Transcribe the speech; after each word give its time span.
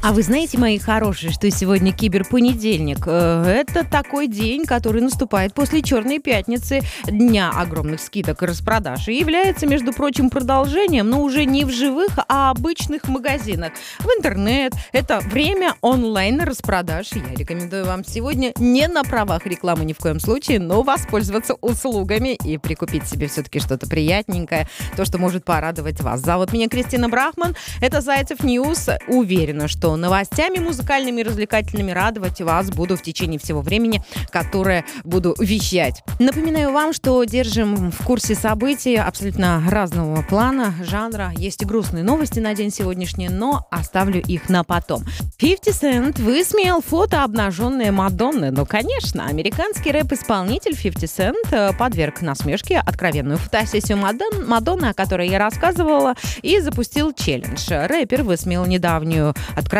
А 0.00 0.12
вы 0.12 0.22
знаете, 0.22 0.56
мои 0.58 0.78
хорошие, 0.78 1.32
что 1.32 1.50
сегодня 1.50 1.92
киберпонедельник? 1.92 3.00
Э, 3.06 3.62
Это 3.66 3.84
такой 3.84 4.28
день, 4.28 4.64
который 4.64 5.02
наступает 5.02 5.54
после 5.54 5.82
Черной 5.82 6.20
пятницы, 6.20 6.80
дня 7.04 7.50
огромных 7.50 8.00
скидок 8.00 8.42
и 8.42 8.46
распродаж, 8.46 9.08
и 9.08 9.18
является, 9.18 9.66
между 9.66 9.92
прочим, 9.92 10.30
продолжением, 10.30 11.10
но 11.10 11.20
уже 11.20 11.44
не 11.44 11.64
в 11.64 11.70
живых, 11.70 12.16
а 12.28 12.50
обычных 12.50 13.08
магазинах. 13.08 13.72
В 13.98 14.04
интернет. 14.04 14.72
Это 14.92 15.18
время 15.18 15.74
онлайн-распродаж. 15.80 17.10
Я 17.12 17.34
рекомендую 17.36 17.84
вам 17.84 18.04
сегодня 18.04 18.52
не 18.58 18.86
на 18.86 19.02
правах 19.02 19.46
рекламы 19.46 19.84
ни 19.84 19.92
в 19.92 19.98
коем 19.98 20.20
случае, 20.20 20.60
но 20.60 20.82
воспользоваться 20.82 21.54
услугами 21.54 22.38
и 22.44 22.56
прикупить 22.56 23.06
себе 23.06 23.26
все-таки 23.26 23.58
что-то 23.58 23.88
приятненькое, 23.88 24.68
то, 24.96 25.04
что 25.04 25.18
может 25.18 25.44
порадовать 25.44 26.00
вас. 26.00 26.20
Зовут 26.20 26.52
меня 26.52 26.68
Кристина 26.68 27.08
Брахман. 27.08 27.56
Это 27.80 28.00
Зайцев 28.00 28.44
News. 28.44 28.88
Уверена, 29.08 29.66
что 29.66 29.87
новостями 29.96 30.58
музыкальными 30.58 31.20
и 31.20 31.24
развлекательными 31.24 31.90
радовать 31.90 32.40
вас 32.40 32.70
буду 32.70 32.96
в 32.96 33.02
течение 33.02 33.38
всего 33.38 33.60
времени, 33.60 34.02
которое 34.30 34.84
буду 35.04 35.34
вещать. 35.38 36.02
Напоминаю 36.18 36.72
вам, 36.72 36.92
что 36.92 37.22
держим 37.24 37.90
в 37.90 38.04
курсе 38.04 38.34
событий 38.34 38.96
абсолютно 38.96 39.62
разного 39.68 40.22
плана, 40.22 40.74
жанра. 40.82 41.32
Есть 41.36 41.62
и 41.62 41.64
грустные 41.64 42.04
новости 42.04 42.38
на 42.38 42.54
день 42.54 42.70
сегодняшний, 42.70 43.28
но 43.28 43.66
оставлю 43.70 44.20
их 44.20 44.48
на 44.48 44.64
потом. 44.64 45.04
50 45.38 45.74
Cent 45.74 46.22
высмеял 46.22 46.82
фото 46.82 47.24
обнаженной 47.24 47.90
Мадонны. 47.90 48.50
Ну, 48.50 48.66
конечно, 48.66 49.26
американский 49.26 49.90
рэп-исполнитель 49.90 50.76
50 50.76 51.08
Cent 51.08 51.76
подверг 51.78 52.22
насмешке 52.22 52.78
откровенную 52.78 53.38
фотосессию 53.38 53.98
Мадон, 53.98 54.46
Мадонны, 54.46 54.86
о 54.86 54.94
которой 54.94 55.28
я 55.28 55.38
рассказывала, 55.38 56.14
и 56.42 56.60
запустил 56.60 57.12
челлендж. 57.12 57.68
Рэпер 57.70 58.22
высмеял 58.22 58.66
недавнюю 58.66 59.34
откровенную 59.56 59.77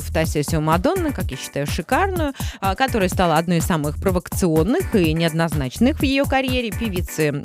фотосессию 0.00 0.60
Мадонны, 0.60 1.12
как 1.12 1.30
я 1.30 1.36
считаю, 1.36 1.66
шикарную, 1.66 2.32
а, 2.60 2.74
которая 2.74 3.08
стала 3.08 3.36
одной 3.36 3.58
из 3.58 3.64
самых 3.64 4.00
провокационных 4.00 4.94
и 4.94 5.12
неоднозначных 5.12 5.98
в 5.98 6.02
ее 6.02 6.24
карьере. 6.24 6.70
Певицы 6.70 7.42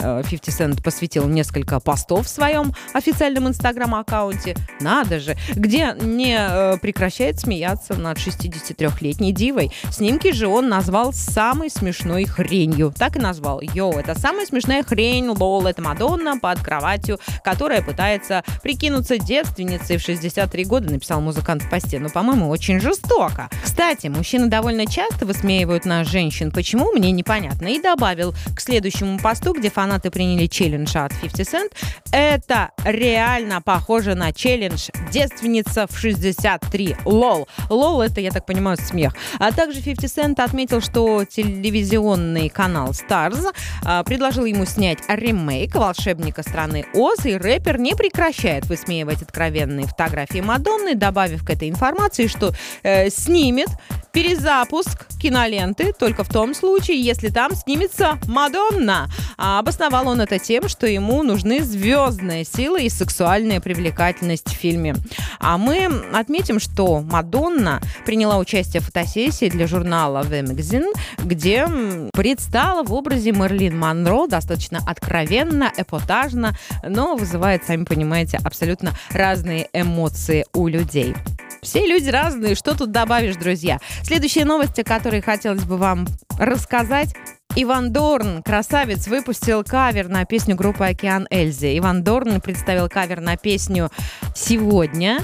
50 0.00 0.48
Cent 0.48 0.82
посвятил 0.82 1.28
несколько 1.28 1.80
постов 1.80 2.26
в 2.26 2.28
своем 2.28 2.74
официальном 2.92 3.48
инстаграм-аккаунте. 3.48 4.56
Надо 4.80 5.20
же, 5.20 5.36
где 5.54 5.94
не 6.00 6.36
э, 6.38 6.78
прекращает 6.78 7.38
смеяться 7.38 7.94
над 7.94 8.18
63-летней 8.18 9.32
дивой. 9.32 9.72
Снимки 9.90 10.32
же 10.32 10.46
он 10.46 10.68
назвал 10.68 11.12
самой 11.12 11.70
смешной 11.70 12.24
хренью. 12.24 12.92
Так 12.96 13.16
и 13.16 13.20
назвал. 13.20 13.60
Йоу, 13.60 13.92
это 13.92 14.18
самая 14.18 14.46
смешная 14.46 14.82
хрень, 14.82 15.28
лол, 15.28 15.66
это 15.66 15.82
Мадонна 15.82 16.38
под 16.38 16.60
кроватью, 16.60 17.18
которая 17.44 17.82
пытается 17.82 18.42
прикинуться 18.62 19.18
девственницей 19.18 19.98
в 19.98 20.02
63 20.02 20.64
года, 20.64 20.90
написал 20.90 21.20
музыкант 21.20 21.62
в 21.62 21.70
посте. 21.70 21.98
Но, 21.98 22.08
по-моему, 22.08 22.48
очень 22.48 22.80
жестоко. 22.80 23.48
Кстати, 23.62 24.08
мужчины 24.08 24.46
довольно 24.46 24.86
часто 24.86 25.26
высмеивают 25.26 25.84
нас, 25.84 26.08
женщин. 26.08 26.50
Почему, 26.50 26.92
мне 26.92 27.10
непонятно. 27.10 27.66
И 27.66 27.80
добавил 27.80 28.34
к 28.54 28.60
следующему 28.60 29.18
посту, 29.18 29.54
где 29.54 29.70
фанаты 29.90 30.10
приняли 30.10 30.46
челлендж 30.46 30.96
от 30.96 31.12
50 31.20 31.40
Cent. 31.40 31.72
Это 32.12 32.70
реально 32.84 33.60
похоже 33.60 34.14
на 34.14 34.32
челлендж 34.32 34.88
«Девственница 35.10 35.88
в 35.88 36.04
63». 36.04 36.96
Лол. 37.04 37.48
Лол— 37.68 38.00
это, 38.02 38.20
я 38.20 38.30
так 38.30 38.46
понимаю, 38.46 38.76
смех. 38.76 39.14
А 39.40 39.50
также 39.50 39.82
50 39.82 40.10
Cent 40.10 40.40
отметил, 40.40 40.80
что 40.80 41.24
телевизионный 41.24 42.48
канал 42.48 42.90
Stars 42.90 43.52
а, 43.84 44.04
предложил 44.04 44.44
ему 44.44 44.64
снять 44.64 44.98
ремейк 45.08 45.74
«Волшебника 45.74 46.42
страны 46.42 46.86
Оз», 46.94 47.26
и 47.26 47.36
рэпер 47.36 47.80
не 47.80 47.96
прекращает 47.96 48.66
высмеивать 48.66 49.22
откровенные 49.22 49.88
фотографии 49.88 50.40
Мадонны, 50.40 50.94
добавив 50.94 51.44
к 51.44 51.50
этой 51.50 51.68
информации, 51.68 52.28
что 52.28 52.54
э, 52.84 53.10
снимет 53.10 53.68
перезапуск 54.12 55.06
киноленты 55.20 55.92
только 55.92 56.24
в 56.24 56.28
том 56.28 56.54
случае, 56.54 57.00
если 57.00 57.28
там 57.28 57.54
снимется 57.54 58.18
Мадонна. 58.26 59.08
А 59.36 59.62
обосновал 59.80 60.12
он 60.12 60.20
это 60.20 60.38
тем, 60.38 60.68
что 60.68 60.86
ему 60.86 61.22
нужны 61.22 61.62
звездная 61.62 62.44
сила 62.44 62.78
и 62.78 62.90
сексуальная 62.90 63.60
привлекательность 63.60 64.48
в 64.48 64.52
фильме. 64.52 64.94
А 65.38 65.56
мы 65.56 65.90
отметим, 66.12 66.60
что 66.60 67.00
Мадонна 67.00 67.80
приняла 68.04 68.36
участие 68.36 68.82
в 68.82 68.86
фотосессии 68.86 69.48
для 69.48 69.66
журнала 69.66 70.22
The 70.22 70.42
Magazine, 70.42 70.92
где 71.24 71.66
предстала 72.12 72.82
в 72.82 72.92
образе 72.92 73.32
Мерлин 73.32 73.78
Монро 73.78 74.26
достаточно 74.26 74.80
откровенно, 74.86 75.72
эпатажно, 75.74 76.54
но 76.86 77.16
вызывает, 77.16 77.64
сами 77.64 77.84
понимаете, 77.84 78.38
абсолютно 78.44 78.92
разные 79.10 79.68
эмоции 79.72 80.44
у 80.52 80.68
людей. 80.68 81.14
Все 81.62 81.86
люди 81.86 82.10
разные, 82.10 82.54
что 82.54 82.76
тут 82.76 82.90
добавишь, 82.90 83.36
друзья? 83.36 83.78
Следующая 84.02 84.44
новость, 84.44 84.78
о 84.78 84.84
которой 84.84 85.22
хотелось 85.22 85.64
бы 85.64 85.78
вам 85.78 86.06
рассказать. 86.38 87.14
Иван 87.56 87.92
Дорн, 87.92 88.42
красавец, 88.44 89.08
выпустил 89.08 89.64
кавер 89.64 90.08
на 90.08 90.24
песню 90.24 90.54
группы 90.54 90.84
«Океан 90.84 91.26
Эльзи». 91.30 91.76
Иван 91.78 92.04
Дорн 92.04 92.40
представил 92.40 92.88
кавер 92.88 93.20
на 93.20 93.36
песню 93.36 93.90
«Сегодня». 94.36 95.18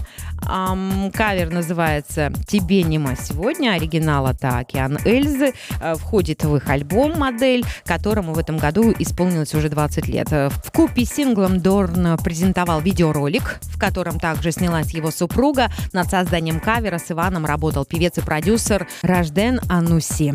Ам, 0.45 1.13
кавер 1.15 1.51
называется 1.51 2.33
«Тебе 2.47 2.83
нема 2.83 3.15
сегодня». 3.15 3.71
Оригинал 3.75 4.27
это 4.27 4.59
«Океан 4.59 4.99
Эльзы». 5.05 5.55
Э, 5.81 5.95
Входит 5.95 6.45
в 6.45 6.57
их 6.57 6.69
альбом 6.69 7.17
«Модель», 7.17 7.65
которому 7.85 8.35
в 8.35 8.39
этом 8.39 8.59
году 8.59 8.93
исполнилось 8.99 9.55
уже 9.55 9.69
20 9.69 10.09
лет. 10.09 10.27
Э, 10.33 10.51
В 10.51 10.73
купе 10.73 11.05
с 11.05 11.15
синглом 11.15 11.61
Дорн 11.61 12.19
презентовал 12.19 12.81
видеоролик, 12.81 13.61
в 13.63 13.79
котором 13.79 14.19
также 14.19 14.51
снялась 14.51 14.93
его 14.93 15.13
супруга. 15.13 15.71
Над 15.93 16.11
созданием 16.11 16.59
кавера 16.59 16.99
с 16.99 17.11
Иваном 17.11 17.47
работал 17.47 17.85
певец 17.85 18.19
и 18.19 18.21
продюсер 18.21 18.89
Рожден 19.03 19.61
Ануси. 19.69 20.35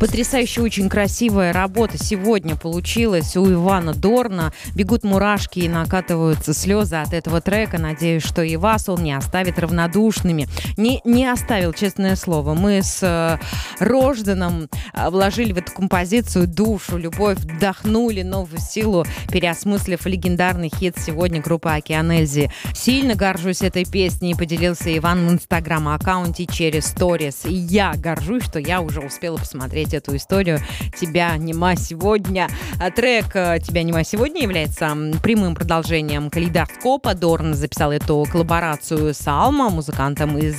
Потрясающая, 0.00 0.64
очень 0.64 0.88
красивая 0.88 1.52
работа 1.52 1.98
сегодня 1.98 2.56
получилась 2.56 3.36
у 3.36 3.52
Ивана 3.52 3.92
Дорна. 3.92 4.50
Бегут 4.74 5.04
мурашки 5.04 5.58
и 5.58 5.68
накатываются 5.68 6.54
слезы 6.54 6.96
от 6.96 7.12
этого 7.12 7.42
трека. 7.42 7.76
Надеюсь, 7.76 8.22
что 8.22 8.40
и 8.40 8.56
вас 8.56 8.88
он 8.88 9.02
не 9.02 9.12
оставит 9.12 9.58
равнодушными. 9.58 10.48
Не, 10.78 11.02
не 11.04 11.26
оставил, 11.26 11.74
честное 11.74 12.16
слово. 12.16 12.54
Мы 12.54 12.82
с 12.82 13.02
э, 13.02 13.38
Рожданом 13.78 14.70
вложили 14.94 15.52
в 15.52 15.58
эту 15.58 15.72
композицию 15.72 16.48
душу, 16.48 16.96
любовь, 16.96 17.36
вдохнули 17.36 18.22
новую 18.22 18.58
силу, 18.58 19.04
переосмыслив 19.30 20.06
легендарный 20.06 20.70
хит 20.74 20.96
сегодня 20.96 21.42
группы 21.42 21.68
Океан 21.68 22.10
Эльзи. 22.10 22.50
Сильно 22.72 23.16
горжусь 23.16 23.60
этой 23.60 23.84
песней, 23.84 24.34
поделился 24.34 24.96
Иван 24.96 25.28
в 25.28 25.32
инстаграм-аккаунте 25.32 26.46
через 26.46 26.86
сторис. 26.86 27.44
И 27.44 27.52
я 27.52 27.92
горжусь, 27.94 28.44
что 28.46 28.58
я 28.58 28.80
уже 28.80 29.00
успела 29.00 29.36
посмотреть 29.36 29.89
эту 29.94 30.16
историю 30.16 30.60
«Тебя 30.98 31.36
нема 31.36 31.76
сегодня». 31.76 32.48
А 32.78 32.90
Трек 32.90 33.34
э, 33.34 33.58
«Тебя 33.60 33.82
нема 33.82 34.04
сегодня» 34.04 34.42
является 34.42 34.96
прямым 35.22 35.54
продолжением 35.54 36.30
калейдоскопа. 36.30 37.14
Дорн 37.14 37.54
записал 37.54 37.92
эту 37.92 38.26
коллаборацию 38.30 39.14
с 39.14 39.26
Алма, 39.26 39.70
музыкантом 39.70 40.38
из 40.38 40.56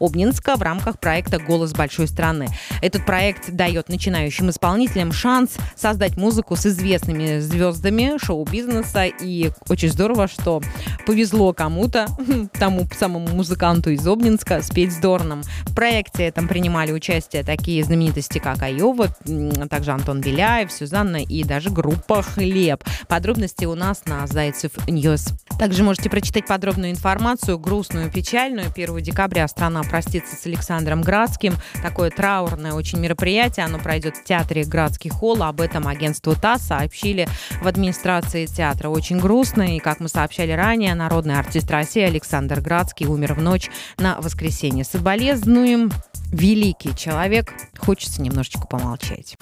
Обнинска, 0.00 0.56
в 0.56 0.62
рамках 0.62 0.98
проекта 0.98 1.38
«Голос 1.38 1.72
большой 1.72 2.08
страны». 2.08 2.48
Этот 2.82 3.06
проект 3.06 3.50
дает 3.50 3.88
начинающим 3.88 4.50
исполнителям 4.50 5.12
шанс 5.12 5.56
создать 5.76 6.16
музыку 6.16 6.56
с 6.56 6.66
известными 6.66 7.40
звездами 7.40 8.18
шоу-бизнеса. 8.18 9.06
И 9.06 9.50
очень 9.68 9.90
здорово, 9.90 10.28
что 10.28 10.62
повезло 11.06 11.52
кому-то, 11.52 12.06
тому 12.58 12.86
самому 12.96 13.28
музыканту 13.28 13.90
из 13.90 14.06
Обнинска, 14.06 14.62
спеть 14.62 14.92
с 14.92 14.98
Дорном. 14.98 15.42
В 15.66 15.74
проекте 15.74 16.24
этом 16.24 16.48
принимали 16.48 16.92
участие 16.92 17.42
такие 17.42 17.84
знаменитости, 17.84 18.38
как 18.38 18.62
Айова, 18.62 18.73
м, 18.80 19.68
также 19.68 19.92
Антон 19.92 20.20
Беляев, 20.20 20.72
Сюзанна 20.72 21.22
и 21.22 21.44
даже 21.44 21.70
группа 21.70 22.22
«Хлеб». 22.22 22.82
Подробности 23.08 23.64
у 23.64 23.74
нас 23.74 24.04
на 24.06 24.26
Зайцев 24.26 24.72
News. 24.88 25.28
Также 25.58 25.82
можете 25.84 26.10
прочитать 26.10 26.46
подробную 26.46 26.90
информацию, 26.90 27.58
грустную, 27.58 28.10
печальную. 28.10 28.66
1 28.74 29.00
декабря 29.00 29.46
страна 29.48 29.82
простится 29.82 30.36
с 30.36 30.46
Александром 30.46 31.02
Градским. 31.02 31.54
Такое 31.82 32.10
траурное 32.10 32.72
очень 32.72 32.98
мероприятие. 32.98 33.66
Оно 33.66 33.78
пройдет 33.78 34.16
в 34.16 34.24
театре 34.24 34.64
Градский 34.64 35.10
холл. 35.10 35.42
Об 35.42 35.60
этом 35.60 35.86
агентству 35.86 36.34
ТАСС 36.34 36.62
сообщили 36.62 37.28
в 37.62 37.68
администрации 37.68 38.46
театра. 38.46 38.88
Очень 38.88 39.18
грустно. 39.18 39.76
И, 39.76 39.78
как 39.78 40.00
мы 40.00 40.08
сообщали 40.08 40.52
ранее, 40.52 40.94
народный 40.94 41.38
артист 41.38 41.70
России 41.70 42.02
Александр 42.02 42.60
Градский 42.60 43.06
умер 43.06 43.34
в 43.34 43.42
ночь 43.42 43.70
на 43.98 44.20
воскресенье. 44.20 44.84
Соболезнуем. 44.84 45.92
Великий 46.32 46.96
человек. 46.96 47.52
Хочется 47.78 48.20
немножечко 48.20 48.63
помолчать. 48.64 49.36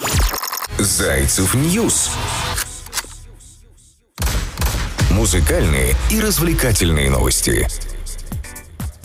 Зайцев 0.78 1.54
News. 1.54 2.10
Музыкальные 5.10 5.94
и 6.10 6.20
развлекательные 6.20 7.10
новости. 7.10 7.68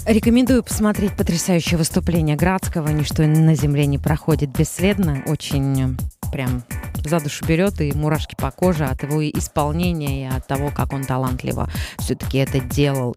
Рекомендую 0.05 0.63
посмотреть 0.63 1.17
потрясающее 1.17 1.77
выступление 1.77 2.37
Градского. 2.37 2.87
Ничто 2.87 3.23
на 3.23 3.55
земле 3.55 3.85
не 3.85 3.97
проходит 3.97 4.49
бесследно. 4.57 5.21
Очень 5.25 5.97
прям 6.31 6.63
за 7.03 7.19
душу 7.19 7.45
берет 7.45 7.81
и 7.81 7.91
мурашки 7.91 8.35
по 8.35 8.51
коже 8.51 8.85
от 8.85 9.03
его 9.03 9.21
исполнения 9.29 10.23
и 10.23 10.35
от 10.35 10.47
того, 10.47 10.71
как 10.71 10.93
он 10.93 11.03
талантливо 11.03 11.69
все-таки 11.99 12.37
это 12.37 12.59
делал. 12.59 13.15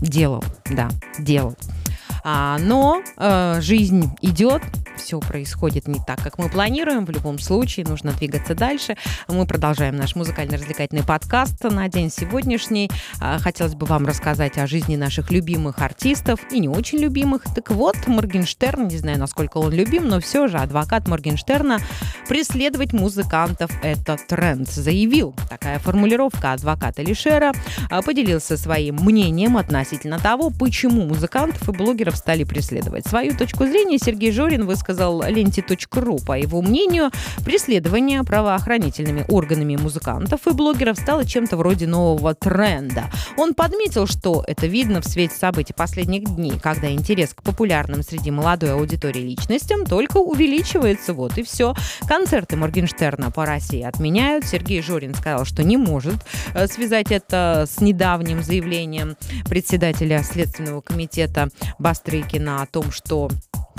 Делал, 0.00 0.44
да, 0.68 0.90
делал. 1.18 1.54
А, 2.24 2.56
но 2.58 3.02
э, 3.18 3.60
жизнь 3.60 4.10
идет, 4.22 4.62
все 4.96 5.20
происходит 5.20 5.86
не 5.86 6.00
так, 6.06 6.22
как 6.22 6.38
мы 6.38 6.48
планируем. 6.48 7.04
В 7.04 7.10
любом 7.10 7.38
случае 7.38 7.84
нужно 7.86 8.12
двигаться 8.12 8.54
дальше. 8.54 8.96
Мы 9.28 9.46
продолжаем 9.46 9.96
наш 9.96 10.16
музыкально-развлекательный 10.16 11.04
подкаст 11.04 11.62
на 11.64 11.86
день 11.88 12.10
сегодняшний. 12.10 12.90
А, 13.20 13.38
хотелось 13.38 13.74
бы 13.74 13.84
вам 13.84 14.06
рассказать 14.06 14.56
о 14.56 14.66
жизни 14.66 14.96
наших 14.96 15.30
любимых 15.30 15.80
артистов 15.80 16.40
и 16.50 16.60
не 16.60 16.68
очень 16.68 16.98
любимых. 16.98 17.42
Так 17.54 17.70
вот, 17.70 17.96
Моргенштерн, 18.06 18.88
не 18.88 18.96
знаю, 18.96 19.18
насколько 19.18 19.58
он 19.58 19.72
любим, 19.72 20.08
но 20.08 20.18
все 20.20 20.48
же 20.48 20.56
адвокат 20.56 21.06
Моргенштерна 21.06 21.78
преследовать 22.28 22.92
музыкантов– 22.92 23.70
это 23.82 24.16
тренд, 24.16 24.68
заявил. 24.68 25.34
Такая 25.48 25.78
формулировка 25.78 26.52
адвоката 26.52 27.02
Лишера 27.02 27.52
а, 27.90 28.02
поделился 28.02 28.56
своим 28.56 28.96
мнением 28.96 29.56
относительно 29.56 30.18
того, 30.18 30.50
почему 30.50 31.06
музыкантов 31.06 31.68
и 31.68 31.72
блогеров 31.72 32.16
стали 32.16 32.44
преследовать. 32.44 33.06
Свою 33.06 33.36
точку 33.36 33.66
зрения 33.66 33.98
Сергей 33.98 34.32
Жорин 34.32 34.66
высказал 34.66 35.22
ленте.ру. 35.22 36.18
По 36.18 36.38
его 36.38 36.62
мнению, 36.62 37.10
преследование 37.44 38.22
правоохранительными 38.24 39.24
органами 39.28 39.76
музыкантов 39.76 40.46
и 40.46 40.52
блогеров 40.52 40.98
стало 40.98 41.24
чем-то 41.24 41.56
вроде 41.56 41.86
нового 41.86 42.34
тренда. 42.34 43.04
Он 43.36 43.54
подметил, 43.54 44.06
что 44.06 44.44
это 44.46 44.66
видно 44.66 45.00
в 45.00 45.04
свете 45.04 45.34
событий 45.34 45.72
последних 45.72 46.24
дней, 46.36 46.54
когда 46.62 46.90
интерес 46.90 47.34
к 47.34 47.42
популярным 47.42 48.02
среди 48.02 48.30
молодой 48.30 48.72
аудитории 48.72 49.20
личностям 49.20 49.86
только 49.86 50.18
увеличивается. 50.18 51.14
Вот 51.14 51.38
и 51.38 51.42
все. 51.42 51.74
Концерты 52.16 52.54
Моргенштерна 52.56 53.32
по 53.32 53.44
России 53.44 53.82
отменяют. 53.82 54.46
Сергей 54.46 54.80
Жорин 54.80 55.16
сказал, 55.16 55.44
что 55.44 55.64
не 55.64 55.76
может 55.76 56.14
э, 56.54 56.68
связать 56.68 57.10
это 57.10 57.66
с 57.68 57.80
недавним 57.80 58.40
заявлением 58.40 59.16
председателя 59.48 60.22
Следственного 60.22 60.80
комитета 60.80 61.48
Бастрыкина 61.80 62.62
о 62.62 62.66
том, 62.66 62.92
что 62.92 63.30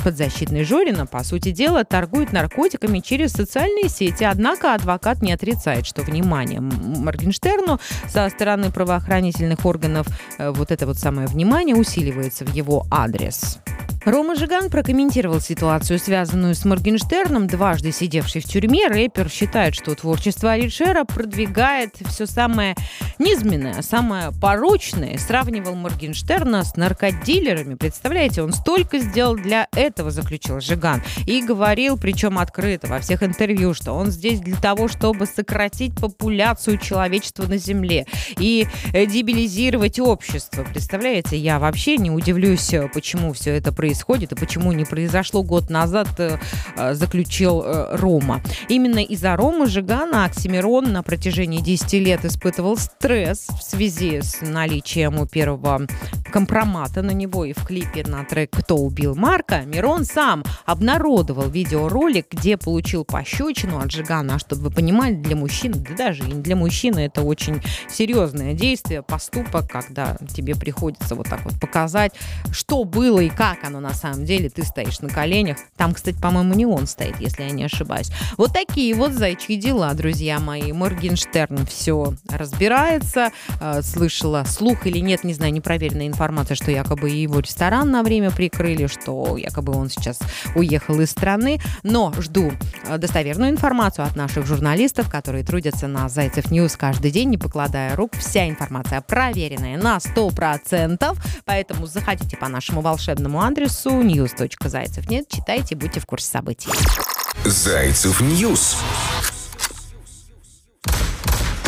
Подзащитный 0.04 0.66
Жорина, 0.66 1.06
по 1.06 1.24
сути 1.24 1.52
дела, 1.52 1.86
торгует 1.86 2.34
наркотиками 2.34 3.00
через 3.00 3.32
социальные 3.32 3.88
сети, 3.88 4.26
однако 4.26 4.74
адвокат 4.74 5.22
не 5.22 5.32
отрицает, 5.32 5.86
что 5.86 6.02
внимание 6.02 6.60
Моргенштерну 6.60 7.80
со 8.10 8.28
стороны 8.28 8.70
правоохранительных 8.70 9.66
органов 9.66 10.08
э, 10.38 10.52
вот 10.52 10.72
это 10.72 10.86
вот 10.86 10.98
самое 10.98 11.28
внимание 11.28 11.78
усиливается 11.78 12.44
в 12.44 12.54
его 12.54 12.86
адрес. 12.92 13.60
Рома 14.06 14.36
Жиган 14.36 14.70
прокомментировал 14.70 15.42
ситуацию, 15.42 15.98
связанную 15.98 16.54
с 16.54 16.64
Моргенштерном, 16.64 17.48
дважды 17.48 17.92
сидевший 17.92 18.40
в 18.40 18.46
тюрьме. 18.46 18.88
Рэпер 18.88 19.30
считает, 19.30 19.74
что 19.74 19.96
творчество 19.96 20.52
Алишера 20.52 21.06
продвигает 21.06 21.96
все 22.10 22.28
самое 22.28 22.76
низменное, 23.18 23.82
самое 23.82 24.32
порочное. 24.40 25.18
Сравнивал 25.18 25.74
Моргенштерна 25.74 26.64
с 26.64 26.76
наркодилерами. 26.76 27.74
Представляете, 27.74 28.44
он 28.44 28.54
столько 28.54 29.00
сделал 29.00 29.36
для 29.38 29.68
этого, 29.72 30.12
заключил 30.12 30.62
Жиган. 30.62 31.02
И 31.26 31.42
говорил, 31.42 31.98
причем 31.98 32.38
открыто 32.38 32.86
во 32.86 33.00
всех 33.00 33.24
интервью, 33.24 33.74
что 33.74 33.94
он 33.94 34.12
здесь 34.12 34.40
для 34.40 34.58
того, 34.58 34.88
чтобы 34.88 35.26
сократить 35.26 35.96
популяцию 35.96 36.78
человечества 36.78 37.48
на 37.48 37.58
Земле 37.58 38.06
и 38.38 38.68
дебилизировать 38.94 40.00
общество. 40.00 40.64
Представляете, 40.64 41.38
я 41.38 41.58
вообще 41.58 41.98
не 41.98 42.12
удивлюсь, 42.12 42.72
почему 42.94 43.34
все 43.34 43.50
это 43.56 43.72
происходит 43.72 43.95
происходит 43.96 44.34
и 44.34 44.36
почему 44.36 44.74
не 44.74 44.84
произошло 44.84 45.42
год 45.42 45.70
назад, 45.70 46.10
э, 46.18 46.38
э, 46.76 46.94
заключил 46.96 47.64
э, 47.64 47.96
Рома. 47.96 48.42
Именно 48.68 49.00
из-за 49.00 49.38
Ромы 49.38 49.68
Жигана 49.68 50.26
Оксимирон 50.26 50.92
на 50.92 51.02
протяжении 51.02 51.62
10 51.62 51.94
лет 51.94 52.26
испытывал 52.26 52.76
стресс 52.78 53.48
в 53.48 53.64
связи 53.64 54.22
с 54.22 54.42
наличием 54.42 55.18
у 55.18 55.26
первого 55.26 55.88
компромата 56.32 57.02
на 57.02 57.12
него 57.12 57.46
и 57.46 57.54
в 57.54 57.66
клипе 57.66 58.04
на 58.06 58.26
трек 58.26 58.52
«Кто 58.52 58.76
убил 58.76 59.16
Марка» 59.16 59.62
Мирон 59.62 60.04
сам 60.04 60.44
обнародовал 60.66 61.48
видеоролик, 61.48 62.28
где 62.30 62.58
получил 62.58 63.06
пощечину 63.06 63.80
от 63.80 63.92
Жигана. 63.92 64.36
А 64.36 64.40
чтобы 64.40 64.64
вы 64.64 64.72
понимали, 64.72 65.16
для 65.16 65.38
мужчин, 65.38 65.72
да 65.72 65.96
даже 65.96 66.28
и 66.28 66.34
для 66.34 66.58
мужчины, 66.58 67.00
это 67.06 67.22
очень 67.22 67.62
серьезное 67.90 68.54
действие, 68.54 69.02
поступок, 69.02 69.72
когда 69.72 70.18
тебе 70.36 70.56
приходится 70.56 71.16
вот 71.16 71.30
так 71.30 71.46
вот 71.46 71.58
показать, 71.62 72.12
что 72.52 72.84
было 72.84 73.20
и 73.20 73.30
как 73.30 73.64
оно 73.64 73.80
на 73.86 73.94
самом 73.94 74.26
деле. 74.26 74.50
Ты 74.50 74.64
стоишь 74.64 75.00
на 75.00 75.10
коленях. 75.10 75.58
Там, 75.78 75.94
кстати, 75.94 76.20
по-моему, 76.20 76.56
не 76.56 76.66
он 76.66 76.88
стоит, 76.88 77.20
если 77.20 77.44
я 77.44 77.52
не 77.52 77.64
ошибаюсь. 77.64 78.12
Вот 78.38 78.52
такие 78.52 78.96
вот 78.96 79.12
зайчьи 79.12 79.56
дела, 79.56 79.94
друзья 79.94 80.40
мои. 80.40 80.72
Моргенштерн 80.72 81.66
все 81.68 82.14
разбирается. 82.30 83.30
Э, 83.62 83.82
слышала 83.84 84.44
слух 84.46 84.88
или 84.88 85.00
нет, 85.00 85.24
не 85.24 85.34
знаю, 85.34 85.54
непроверенная 85.54 86.08
информация 86.08 86.56
что 86.56 86.72
якобы 86.72 87.10
его 87.10 87.40
ресторан 87.40 87.92
на 87.92 88.02
время 88.02 88.32
прикрыли, 88.32 88.88
что 88.88 89.38
якобы 89.38 89.74
он 89.74 89.90
сейчас 89.90 90.20
уехал 90.56 91.00
из 91.02 91.12
страны. 91.12 91.60
Но 91.84 92.12
жду 92.20 92.52
э, 92.88 92.98
достоверную 92.98 93.52
информацию 93.52 94.06
от 94.06 94.16
наших 94.16 94.48
журналистов, 94.48 95.12
которые 95.12 95.44
трудятся 95.44 95.88
на 95.88 96.10
Зайцев 96.10 96.50
News 96.50 96.76
каждый 96.76 97.12
день, 97.12 97.30
не 97.30 97.38
покладая 97.38 97.96
рук. 97.96 98.14
Вся 98.18 98.50
информация 98.50 99.02
проверенная 99.02 99.78
на 99.78 99.98
100%. 99.98 101.16
Поэтому 101.46 101.86
заходите 101.86 102.36
по 102.36 102.48
нашему 102.48 102.82
волшебному 102.82 103.42
адресу 103.42 103.75
news.zaycev.net, 103.84 105.28
читайте, 105.30 105.76
будьте 105.76 106.00
в 106.00 106.06
курсе 106.06 106.30
событий. 106.30 106.70
Зайцев 107.44 108.22
News. 108.22 108.78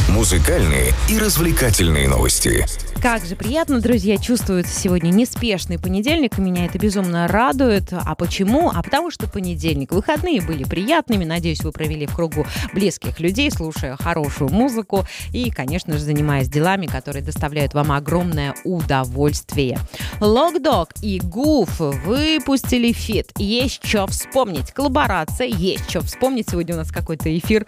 Музыкальные 0.09 0.94
и 1.09 1.19
развлекательные 1.19 2.07
новости. 2.07 2.65
Как 3.01 3.25
же 3.25 3.36
приятно, 3.36 3.81
друзья, 3.81 4.18
чувствуется 4.18 4.74
сегодня 4.74 5.09
неспешный 5.09 5.77
понедельник, 5.77 6.39
и 6.39 6.42
меня 6.42 6.65
это 6.65 6.80
безумно 6.80 7.27
радует. 7.27 7.92
А 7.92 8.15
почему? 8.15 8.71
А 8.74 8.81
потому 8.81 9.12
что 9.12 9.27
понедельник. 9.27 9.92
Выходные 9.92 10.42
были 10.42 10.63
приятными, 10.63 11.25
надеюсь, 11.25 11.62
вы 11.62 11.74
провели 11.74 12.07
в 12.07 12.15
кругу 12.15 12.48
близких 12.74 13.19
людей, 13.19 13.51
слушая 13.51 13.98
хорошую 13.98 14.50
музыку 14.50 15.06
и, 15.33 15.51
конечно 15.51 15.94
же, 15.94 16.00
занимаясь 16.00 16.48
делами, 16.48 16.88
которые 16.88 17.21
доставляют 17.21 17.74
вам 17.74 17.92
огромное 17.92 18.56
удовольствие. 18.63 19.77
Loc-Dog 20.21 20.89
и 21.01 21.19
Гуф 21.21 21.80
выпустили 21.80 22.93
feat. 22.93 23.31
Есть 23.38 23.86
что 23.86 24.08
вспомнить. 24.08 24.72
Коллаборация, 24.72 25.48
есть 25.48 25.89
что 25.89 26.00
вспомнить. 26.00 26.50
Сегодня 26.50 26.75
у 26.75 26.77
нас 26.77 26.91
какой-то 26.91 27.38
эфир 27.38 27.65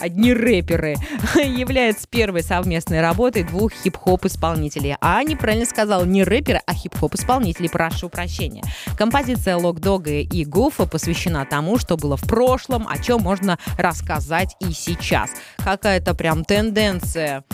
одни 0.00 0.32
рэперы, 0.32 0.96
является 1.80 2.06
первой 2.08 2.42
совместной 2.42 3.00
работой 3.00 3.42
двух 3.42 3.72
хип-хоп 3.72 4.26
исполнителей. 4.26 4.96
А 5.00 5.22
неправильно 5.24 5.64
сказал, 5.64 6.04
не 6.04 6.24
рэперы, 6.24 6.60
а 6.66 6.74
хип-хоп 6.74 7.14
исполнителей, 7.14 7.70
прошу 7.70 8.10
прощения. 8.10 8.62
Композиция 8.98 9.56
Loc-Dog 9.56 9.80
а 9.80 10.10
и 10.10 10.44
Гуфа 10.44 10.86
посвящена 10.86 11.46
тому, 11.46 11.78
что 11.78 11.96
было 11.96 12.18
в 12.18 12.22
прошлом, 12.22 12.86
о 12.86 12.98
чем 12.98 13.22
можно 13.22 13.58
рассказать 13.78 14.56
и 14.60 14.72
сейчас. 14.72 15.30
Какая-то 15.56 16.14
прям 16.14 16.44
тенденция 16.44 17.44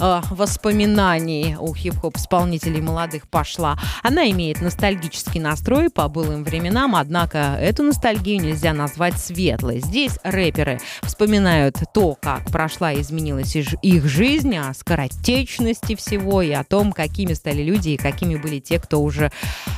э, 0.00 0.20
воспоминаний 0.30 1.56
у 1.58 1.74
хип-хоп 1.74 2.16
исполнителей 2.16 2.80
молодых 2.80 3.28
пошла. 3.28 3.78
Она 4.02 4.30
имеет 4.30 4.60
ностальгический 4.60 5.40
настрой 5.40 5.90
по 5.90 6.08
былым 6.08 6.44
временам, 6.44 6.96
однако 6.96 7.56
эту 7.60 7.82
ностальгию 7.82 8.40
нельзя 8.40 8.72
назвать 8.72 9.18
светлой. 9.18 9.80
Здесь 9.80 10.18
рэперы 10.22 10.80
вспоминают 11.02 11.76
то, 11.92 12.16
как 12.20 12.44
прошла 12.46 12.92
и 12.92 13.00
изменилась 13.00 13.54
их 13.56 14.06
жизнь, 14.06 14.56
о 14.56 14.72
скоротечности 14.74 15.94
всего 15.94 16.42
и 16.42 16.50
о 16.50 16.64
том, 16.64 16.92
какими 16.92 17.34
стали 17.34 17.62
люди 17.62 17.90
и 17.90 17.96
какими 17.96 18.36
были 18.36 18.58
те, 18.58 18.78
кто 18.78 19.00
уже 19.02 19.30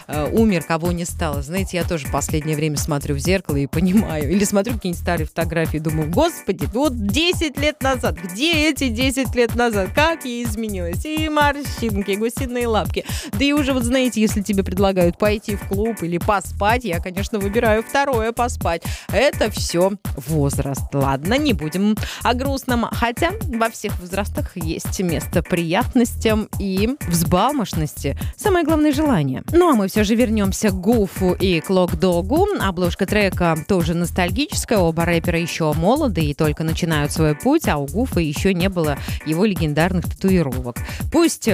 э, 0.07 0.31
умер, 0.33 0.63
кого 0.63 0.93
не 0.93 1.05
стало. 1.05 1.43
Знаете, 1.43 1.79
я 1.79 1.85
тоже 1.85 2.07
последнее 2.13 2.57
время 2.57 2.77
смотрю 2.77 3.15
в 3.15 3.19
зеркало 3.19 3.57
и 3.57 3.67
понимаю, 3.67 4.31
или 4.31 4.45
смотрю 4.45 4.75
какие-нибудь 4.75 5.03
старые 5.03 5.27
фотографии 5.27 5.77
и 5.77 5.81
думаю, 5.81 6.11
господи, 6.11 6.69
вот 6.73 6.95
10 7.07 7.59
лет 7.59 7.83
назад, 7.83 8.17
где 8.23 8.69
эти 8.69 8.89
10 8.89 9.35
лет 9.35 9.55
назад? 9.55 9.91
Как 9.95 10.12
как 10.13 10.27
я 10.27 10.43
изменилась. 10.43 11.07
И 11.07 11.27
морщинки, 11.31 12.11
и 12.11 12.17
гусиные 12.17 12.67
лапки. 12.67 13.05
Да 13.33 13.45
и 13.45 13.53
уже 13.53 13.73
вот 13.73 13.85
знаете, 13.85 14.21
если 14.21 14.43
тебе 14.43 14.63
предлагают 14.63 15.17
пойти 15.17 15.57
в 15.57 15.69
клуб 15.69 16.03
или 16.03 16.19
поспать, 16.19 16.85
я, 16.85 17.01
конечно, 17.01 17.39
выбираю 17.39 17.83
второе 17.83 18.33
поспать. 18.33 18.83
Это 19.11 19.51
все 19.51 19.93
возраст. 20.29 20.83
Ладно, 20.93 21.39
не 21.39 21.55
будем 21.55 21.97
о 22.23 22.35
грустном. 22.35 22.85
Хотя 22.93 23.31
во 23.45 23.71
всех 23.71 23.99
возрастах 24.01 24.55
есть 24.57 25.01
место 25.01 25.43
приятностям 25.43 26.49
и 26.59 26.91
взбалмошности. 27.09 28.19
Самое 28.37 28.67
главное 28.67 28.93
желание. 28.93 29.43
Ну 29.51 29.71
а 29.71 29.75
мы 29.75 29.89
все 29.89 30.05
же 30.05 30.15
вернемся 30.15 30.69
к 30.69 30.79
Гуфу 30.79 31.33
и 31.33 31.61
Клок 31.61 31.97
Догу. 31.97 32.47
Обложка 32.61 33.07
трека 33.07 33.57
тоже 33.67 33.95
ностальгическая. 33.95 34.79
Оба 34.79 35.07
рэпера 35.07 35.41
еще 35.41 35.73
молоды 35.73 36.23
и 36.23 36.35
только 36.35 36.65
начинают 36.65 37.13
свой 37.13 37.35
путь, 37.35 37.67
а 37.67 37.79
у 37.79 37.87
Гуфа 37.87 38.21
еще 38.21 38.53
не 38.53 38.69
было 38.69 38.99
его 39.25 39.47
легендарных 39.47 40.02
татуировок. 40.09 40.77
Пусть 41.11 41.49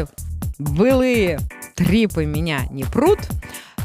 былые 0.59 1.39
трипы 1.75 2.25
меня 2.25 2.67
не 2.71 2.85
прут, 2.85 3.21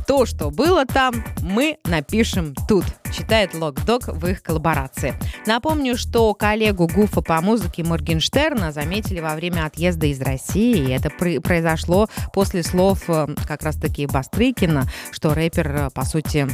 то, 0.08 0.26
что 0.26 0.50
было 0.50 0.86
там, 0.86 1.24
мы 1.42 1.78
напишем 1.86 2.54
тут, 2.68 2.86
читает 3.16 3.54
Локдог 3.54 4.08
в 4.08 4.28
их 4.28 4.44
коллаборации. 4.44 5.14
Напомню, 5.46 5.98
что 5.98 6.34
коллегу 6.34 6.88
Гуфа 6.88 7.22
по 7.22 7.40
музыке 7.42 7.84
Моргенштерна 7.84 8.72
заметили 8.72 9.20
во 9.20 9.36
время 9.36 9.66
отъезда 9.66 10.08
из 10.08 10.20
России. 10.22 10.94
Это 10.94 11.10
произошло 11.10 12.10
после 12.34 12.64
слов 12.64 13.04
э, 13.08 13.28
как 13.48 13.64
раз-таки 13.64 14.06
Бастрыкина, 14.06 14.86
что 15.12 15.34
рэпер, 15.34 15.76
э, 15.76 15.90
по 15.92 16.04
сути 16.04 16.48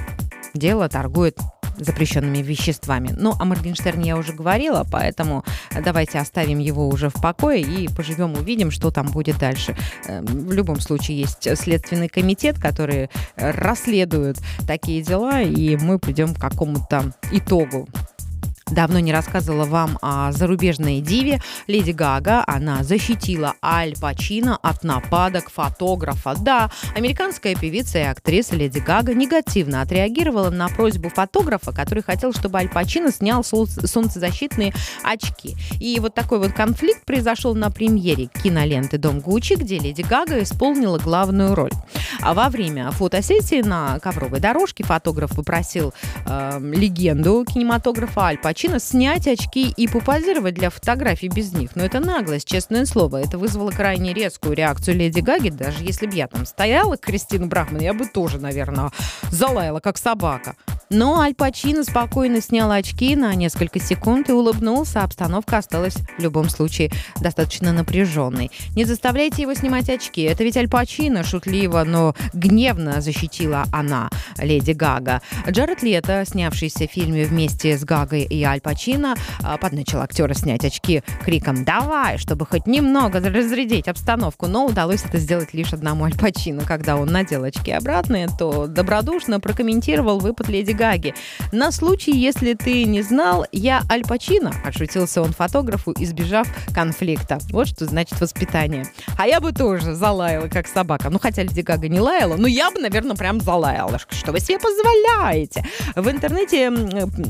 дела, 0.54 0.90
торгует 0.90 1.38
запрещенными 1.80 2.40
веществами. 2.40 3.14
Ну, 3.18 3.34
о 3.40 3.46
Моргенштерне 3.46 4.10
я 4.10 4.18
уже 4.18 4.34
говорила, 4.34 4.86
поэтому 4.90 5.44
давайте 5.84 6.20
оставим 6.20 6.60
его 6.60 6.88
уже 6.88 7.10
в 7.10 7.22
покое 7.22 7.62
и 7.62 7.88
поживем, 7.88 8.34
увидим, 8.34 8.72
что 8.72 8.92
там 8.92 9.08
будет 9.08 9.38
дальше. 9.40 9.76
Эм, 10.08 10.26
в 10.26 10.52
любом 10.52 10.80
случае 10.80 11.20
есть 11.22 11.58
Следственный 11.58 12.10
комитет, 12.10 12.60
который 12.60 13.10
расследует 13.36 14.38
такие 14.68 15.02
дела, 15.02 15.42
и 15.42 15.78
мы 15.78 16.00
придем 16.00 16.34
к 16.34 16.40
какому-то 16.40 17.14
итогу 17.32 17.88
давно 18.72 19.00
не 19.00 19.12
рассказывала 19.12 19.66
вам 19.66 19.98
о 20.02 20.32
зарубежной 20.32 21.02
диве 21.02 21.42
Леди 21.68 21.92
Гага. 21.92 22.44
Она 22.46 22.84
защитила 22.84 23.56
Аль 23.64 23.96
Пачино 24.00 24.58
от 24.62 24.84
нападок 24.84 25.50
фотографа. 25.50 26.36
Да, 26.40 26.72
американская 26.96 27.56
певица 27.56 28.00
и 28.00 28.04
актриса 28.04 28.56
Леди 28.56 28.80
Гага 28.80 29.14
негативно 29.14 29.82
отреагировала 29.82 30.50
на 30.50 30.68
просьбу 30.70 31.10
фотографа, 31.10 31.72
который 31.72 32.04
хотел, 32.04 32.34
чтобы 32.34 32.60
Аль 32.60 32.70
Пачино 32.70 33.12
снял 33.12 33.44
солнцезащитные 33.44 34.74
очки. 35.04 35.56
И 35.80 36.00
вот 36.00 36.14
такой 36.14 36.40
вот 36.40 36.54
конфликт 36.54 37.06
произошел 37.06 37.56
на 37.56 37.72
премьере 37.72 38.28
киноленты 38.44 38.98
«Дом 38.98 39.20
Гуччи», 39.20 39.56
где 39.56 39.80
Леди 39.80 40.02
Гага 40.02 40.44
исполнила 40.44 41.00
главную 41.00 41.56
роль. 41.56 41.72
А 42.22 42.34
во 42.34 42.50
время 42.50 42.92
фотосессии 42.92 43.62
на 43.62 44.00
ковровой 44.00 44.40
дорожке 44.40 44.84
фотограф 44.84 45.36
попросил 45.36 45.94
э, 46.26 46.60
легенду 46.62 47.46
кинематографа 47.48 48.22
Аль 48.22 48.38
Пачино 48.38 48.59
Пачино 48.60 48.80
снять 48.82 49.26
очки 49.26 49.70
и 49.70 49.88
попозировать 49.88 50.56
для 50.56 50.70
фотографий 50.70 51.30
без 51.30 51.54
них. 51.54 51.78
Но 51.78 51.86
это 51.86 52.02
наглость, 52.02 52.46
честное 52.46 52.84
слово. 52.84 53.22
Это 53.24 53.38
вызвало 53.38 53.72
крайне 53.72 54.14
резкую 54.14 54.54
реакцию 54.54 54.98
Леди 54.98 55.22
Гаги. 55.22 55.50
Даже 55.50 55.82
если 55.82 56.08
бы 56.08 56.16
я 56.16 56.28
там 56.28 56.46
стояла, 56.46 56.98
Кристина 56.98 57.48
Брахман, 57.48 57.80
я 57.80 57.94
бы 57.94 58.06
тоже, 58.06 58.38
наверное, 58.38 58.92
залаяла, 59.32 59.80
как 59.80 59.98
собака. 59.98 60.58
Но 60.92 61.20
Аль 61.20 61.36
Пачино 61.36 61.84
спокойно 61.84 62.42
снял 62.42 62.72
очки 62.72 63.16
на 63.16 63.36
несколько 63.36 63.80
секунд 63.80 64.28
и 64.30 64.32
улыбнулся. 64.32 65.04
Обстановка 65.04 65.60
осталась 65.60 65.98
в 66.18 66.20
любом 66.20 66.50
случае 66.50 66.90
достаточно 67.22 67.72
напряженной. 67.72 68.50
Не 68.76 68.86
заставляйте 68.86 69.44
его 69.44 69.54
снимать 69.54 69.88
очки. 69.88 70.24
Это 70.24 70.44
ведь 70.44 70.58
Аль 70.58 70.68
Пачино 70.68 71.24
шутливо, 71.24 71.84
но 71.84 72.16
гневно 72.34 73.02
защитила 73.02 73.66
она, 73.72 74.10
леди 74.40 74.72
Гага. 74.72 75.22
Джаред 75.48 75.84
Лето, 75.84 76.24
снявшийся 76.26 76.88
в 76.88 76.92
фильме 76.92 77.26
вместе 77.26 77.78
с 77.78 77.84
Гагой 77.84 78.24
и 78.24 78.44
Аль 78.44 78.60
Пачино, 78.60 79.16
а, 79.44 79.58
подначил 79.58 80.02
актера 80.02 80.34
снять 80.34 80.66
очки 80.66 81.04
криком 81.24 81.66
«Давай!», 81.66 82.18
чтобы 82.18 82.48
хоть 82.48 82.66
немного 82.66 83.20
разрядить 83.20 83.88
обстановку. 83.88 84.48
Но 84.48 84.66
удалось 84.66 85.06
это 85.06 85.20
сделать 85.20 85.54
лишь 85.54 85.72
одному 85.72 86.06
Аль 86.06 86.18
Пачино. 86.18 86.64
Когда 86.66 86.96
он 86.96 87.10
надел 87.10 87.44
очки 87.44 87.72
обратные, 87.72 88.28
то 88.28 88.66
добродушно 88.66 89.40
прокомментировал 89.40 90.18
выпад 90.18 90.50
леди 90.50 90.79
Гаги. 90.80 91.14
На 91.52 91.74
случай, 91.74 92.18
если 92.18 92.54
ты 92.54 92.86
не 92.86 93.02
знал, 93.02 93.46
я 93.52 93.82
Аль 93.92 94.04
Пачино, 94.04 94.54
отшутился 94.64 95.22
он 95.22 95.34
фотографу, 95.34 95.94
избежав 96.00 96.48
конфликта. 96.74 97.40
Вот 97.52 97.68
что 97.68 97.86
значит 97.86 98.22
воспитание. 98.22 98.86
А 99.18 99.28
я 99.28 99.42
бы 99.42 99.52
тоже 99.52 99.94
залаяла, 99.94 100.48
как 100.48 100.68
собака. 100.68 101.10
Ну, 101.10 101.20
хотя 101.20 101.44
Леди 101.44 101.60
Гага 101.60 101.90
не 101.90 102.00
лаяла, 102.00 102.38
но 102.38 102.48
я 102.48 102.72
бы, 102.72 102.80
наверное, 102.80 103.18
прям 103.18 103.42
залаяла. 103.42 104.00
Что 104.10 104.32
вы 104.32 104.40
себе 104.40 104.58
позволяете? 104.58 105.66
В 105.98 106.10
интернете, 106.10 106.72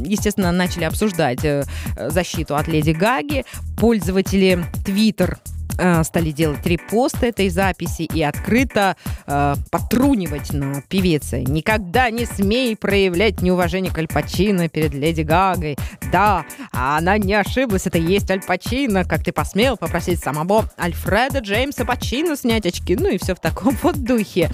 естественно, 0.05 0.51
начали 0.51 0.83
обсуждать 0.83 1.43
э, 1.43 1.63
защиту 1.97 2.55
от 2.55 2.67
Леди 2.67 2.91
Гаги. 2.91 3.45
Пользователи 3.79 4.63
Twitter 4.85 5.37
Э, 5.81 6.03
стали 6.03 6.31
делать 6.31 6.65
репосты 6.65 7.27
этой 7.27 7.47
записи 7.47 8.01
и 8.01 8.21
открыто 8.21 8.97
э, 9.25 9.55
потрунивать 9.71 10.51
на 10.51 10.81
певице. 10.81 11.41
Никогда 11.41 12.09
не 12.09 12.25
смей 12.25 12.75
проявлять 12.75 13.41
неуважение 13.41 13.91
к 13.91 13.97
Альпачино 13.97 14.67
перед 14.67 14.93
Леди 14.93 15.21
Гагой. 15.21 15.77
Да, 16.11 16.45
она 16.73 17.17
не 17.17 17.33
ошиблась, 17.33 17.87
это 17.87 17.97
есть 17.97 18.29
Альпачино, 18.29 19.05
как 19.05 19.23
ты 19.23 19.31
посмел 19.31 19.77
попросить 19.77 20.19
самого 20.19 20.69
Альфреда 20.77 21.39
Джеймса 21.39 21.85
Пачино 21.85 22.35
снять 22.35 22.65
очки, 22.65 22.97
ну 22.97 23.07
и 23.07 23.17
все 23.17 23.33
в 23.33 23.39
таком 23.39 23.77
вот 23.81 24.03
духе. 24.03 24.51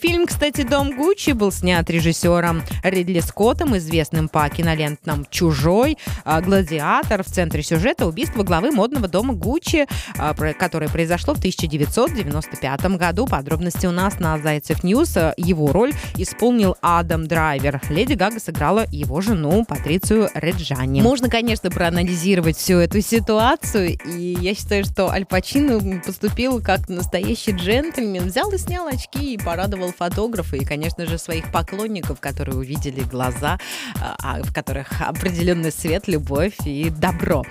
Фильм, 0.00 0.26
кстати, 0.26 0.62
«Дом 0.62 0.96
Гуччи» 0.96 1.32
был 1.32 1.52
снят 1.52 1.88
режиссером 1.90 2.62
Ридли 2.82 3.20
Скоттом, 3.20 3.76
известным 3.76 4.28
по 4.28 4.48
кинолентам 4.48 5.26
«Чужой», 5.28 5.98
э, 6.24 6.40
«Гладиатор». 6.40 7.22
В 7.22 7.26
центре 7.26 7.62
сюжета 7.62 8.06
убийство 8.06 8.42
главы 8.42 8.70
модного 8.70 9.06
дома 9.08 9.34
Гуччи, 9.34 9.86
э, 10.16 10.34
которое 10.62 10.88
произошло 10.88 11.34
в 11.34 11.38
1995 11.38 12.96
году. 12.96 13.26
Подробности 13.26 13.86
у 13.86 13.90
нас 13.90 14.20
на 14.20 14.38
Зайцев 14.38 14.84
News. 14.84 15.16
Его 15.36 15.72
роль 15.72 15.92
исполнил 16.16 16.76
Адам 16.80 17.26
Драйвер. 17.26 17.80
Леди 17.90 18.12
Гага 18.12 18.38
сыграла 18.38 18.84
его 18.92 19.20
жену 19.20 19.64
Патрицию 19.64 20.28
Реджани. 20.34 21.02
Можно, 21.02 21.28
конечно, 21.28 21.68
проанализировать 21.68 22.56
всю 22.56 22.76
эту 22.76 23.00
ситуацию, 23.00 23.98
и 24.04 24.36
я 24.40 24.54
считаю, 24.54 24.84
что 24.84 25.10
Аль 25.10 25.24
Пачино 25.24 25.80
поступил 25.98 26.62
как 26.62 26.88
настоящий 26.88 27.50
джентльмен. 27.50 28.28
Взял 28.28 28.48
и 28.52 28.56
снял 28.56 28.86
очки 28.86 29.34
и 29.34 29.38
порадовал 29.38 29.92
фотографа, 29.92 30.54
и, 30.54 30.64
конечно 30.64 31.06
же, 31.06 31.18
своих 31.18 31.50
поклонников, 31.50 32.20
которые 32.20 32.56
увидели 32.56 33.00
глаза, 33.00 33.58
а, 34.00 34.40
в 34.44 34.54
которых 34.54 35.00
определенный 35.00 35.72
свет, 35.72 36.06
любовь 36.06 36.54
и 36.64 36.88
добро. 36.88 37.42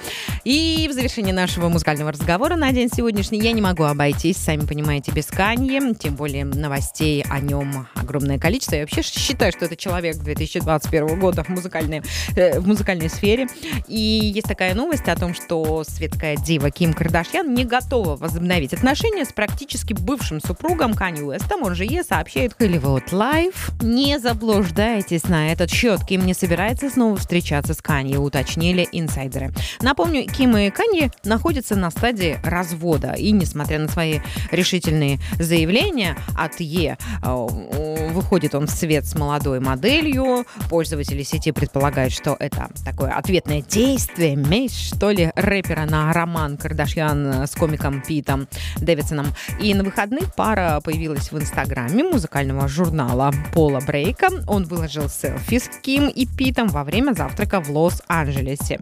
И 0.46 0.88
в 0.90 0.94
завершении 0.94 1.34
нашего 1.34 1.68
музыкального 1.68 2.14
разговора 2.14 2.56
на 2.56 2.72
день 2.72 2.88
сегодняшний 3.02 3.40
я 3.40 3.52
не 3.52 3.62
могу 3.62 3.82
обойтись, 3.82 4.38
сами 4.38 4.64
понимаете, 4.64 5.12
без 5.12 5.26
Канье, 5.26 5.96
тем 5.96 6.16
более 6.16 6.46
новостей 6.46 7.26
о 7.32 7.40
нем 7.40 7.88
огромное 7.96 8.38
количество. 8.38 8.76
Я 8.76 8.82
вообще 8.82 9.02
считаю, 9.02 9.52
что 9.52 9.66
это 9.66 9.76
человек 9.76 10.18
2021 10.18 11.20
года 11.20 11.44
в 11.44 11.50
музыкальной, 11.50 12.04
э, 12.36 12.60
в 12.60 12.68
музыкальной 12.68 13.10
сфере. 13.10 13.48
И 13.88 13.98
есть 13.98 14.48
такая 14.48 14.76
новость 14.76 15.08
о 15.08 15.16
том, 15.16 15.34
что 15.34 15.84
светская 15.84 16.36
дива 16.36 16.70
Ким 16.70 16.94
Кардашьян 16.94 17.52
не 17.52 17.66
готова 17.66 18.18
возобновить 18.18 18.72
отношения 18.72 19.26
с 19.26 19.34
практически 19.34 19.94
бывшим 19.94 20.40
супругом 20.40 20.94
Канье 20.94 21.26
Уэстом, 21.26 21.64
он 21.64 21.74
же 21.74 21.86
Е, 21.86 22.04
сообщает 22.04 22.54
Hollywood 22.60 23.10
Life. 23.10 23.72
Не 23.82 24.20
заблуждайтесь 24.20 25.24
на 25.24 25.52
этот 25.52 25.72
счет, 25.72 26.06
Ким 26.06 26.24
не 26.24 26.36
собирается 26.36 26.88
снова 26.92 27.16
встречаться 27.16 27.74
с 27.74 27.82
Канье, 27.82 28.20
уточнили 28.20 28.88
инсайдеры. 28.92 29.52
Напомню, 29.82 30.28
Ким 30.28 30.56
и 30.56 30.70
Канье 30.70 31.10
находятся 31.24 31.76
на 31.76 31.90
стадии 31.90 32.40
развода 32.44 32.91
года. 32.92 33.14
И 33.14 33.32
несмотря 33.32 33.80
на 33.80 33.88
свои 33.88 34.20
решительные 34.52 35.20
заявления 35.40 36.18
от 36.38 36.60
Е, 36.60 36.98
э, 37.24 38.10
выходит 38.12 38.54
он 38.54 38.68
в 38.68 38.72
свет 38.72 39.06
с 39.06 39.16
молодой 39.16 39.62
моделью. 39.62 40.46
Пользователи 40.70 41.24
сети 41.24 41.52
предполагают, 41.52 42.12
что 42.12 42.36
это 42.38 42.70
такое 42.84 43.12
ответное 43.12 43.62
действие, 43.62 44.36
месть, 44.36 44.96
что 44.96 45.12
ли, 45.12 45.32
рэпера 45.36 45.86
на 45.86 46.12
роман 46.12 46.58
Кардашьян 46.58 47.48
с 47.48 47.52
комиком 47.56 48.02
Питом 48.02 48.48
Дэвидсоном. 48.78 49.28
И 49.62 49.74
на 49.74 49.84
выходных 49.84 50.36
пара 50.36 50.82
появилась 50.84 51.32
в 51.32 51.40
инстаграме 51.40 52.04
музыкального 52.04 52.68
журнала 52.68 53.34
Пола 53.54 53.80
Брейка. 53.80 54.28
Он 54.48 54.66
выложил 54.66 55.08
селфи 55.08 55.60
с 55.60 55.70
Ким 55.82 56.10
и 56.10 56.26
Питом 56.26 56.68
во 56.68 56.84
время 56.84 57.14
завтрака 57.14 57.62
в 57.62 57.70
Лос-Анджелесе. 57.70 58.80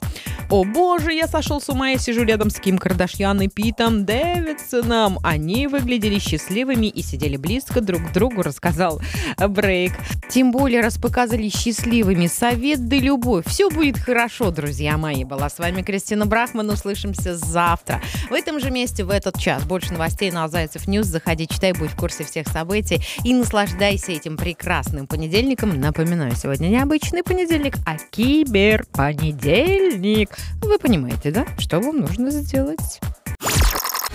О 0.50 0.64
боже, 0.64 1.14
я 1.14 1.28
сошел 1.28 1.62
с 1.62 1.70
ума, 1.70 1.90
я 1.90 2.00
сижу 2.00 2.24
рядом 2.24 2.50
с 2.50 2.60
Ким 2.60 2.80
Кардашьян 2.80 3.40
и 3.42 3.48
Питом 3.48 3.89
Дэвидсоном. 3.90 5.20
Они 5.24 5.68
выглядели 5.68 6.20
счастливыми 6.20 6.88
и 6.88 7.02
сидели 7.02 7.38
близко 7.38 7.82
друг 7.82 8.10
к 8.10 8.14
другу, 8.14 8.42
рассказал 8.42 9.02
Брейк. 9.38 9.94
Тем 10.30 10.52
более, 10.52 10.82
раз 10.82 10.98
показали 10.98 11.50
счастливыми, 11.50 12.28
совет 12.28 12.88
да 12.88 12.98
любовь. 12.98 13.46
Все 13.48 13.70
будет 13.70 13.98
хорошо, 13.98 14.52
друзья 14.52 14.98
мои. 14.98 15.24
Была 15.24 15.50
с 15.50 15.60
вами 15.60 15.82
Кристина 15.82 16.26
Брахман. 16.26 16.70
Услышимся 16.70 17.36
завтра. 17.36 18.02
В 18.30 18.34
этом 18.34 18.60
же 18.60 18.72
месте, 18.72 19.04
в 19.04 19.10
этот 19.10 19.40
час. 19.40 19.64
Больше 19.64 19.94
новостей 19.94 20.32
на 20.32 20.48
Зайцев 20.48 20.88
News. 20.88 21.08
Заходи, 21.08 21.48
читай, 21.48 21.74
будь 21.74 21.92
в 21.92 21.96
курсе 21.96 22.24
всех 22.24 22.48
событий 22.48 23.02
и 23.24 23.34
наслаждайся 23.34 24.12
этим 24.12 24.38
прекрасным 24.38 25.08
понедельником. 25.08 25.80
Напоминаю, 25.80 26.36
сегодня 26.36 26.68
не 26.68 26.78
обычный 26.78 27.24
понедельник, 27.24 27.76
а 27.86 27.98
киберпонедельник. 27.98 30.38
Вы 30.62 30.78
понимаете, 30.80 31.32
да, 31.32 31.48
что 31.58 31.80
вам 31.80 32.02
нужно 32.02 32.32
сделать? 32.32 33.00